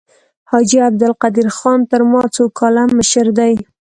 حاجي 0.51 0.77
عبدالقدیر 0.87 1.47
خان 1.57 1.79
تر 1.91 2.01
ما 2.11 2.21
څو 2.35 2.43
کاله 2.57 2.83
مشر 2.97 3.25
دی. 3.37 3.53